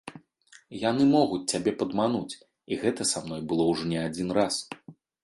Яны 0.83 1.03
могуць 1.15 1.43
цябе 1.53 1.73
падмануць, 1.81 2.37
і 2.73 2.79
гэта 2.85 3.07
са 3.11 3.23
мной 3.27 3.45
было 3.53 3.63
ўжо 3.73 3.83
не 3.93 3.99
адзін 4.07 4.33
раз. 4.39 4.55